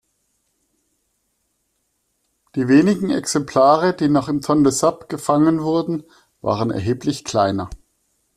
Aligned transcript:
Die 2.55 2.67
wenigen 2.67 3.11
Exemplare, 3.11 3.95
die 3.95 4.09
noch 4.09 4.29
im 4.29 4.41
Tonle 4.41 4.71
Sap 4.71 5.09
gefangen 5.09 5.61
wurden, 5.61 6.01
waren 6.41 6.71
erheblich 6.71 7.23
kleiner. 7.23 7.69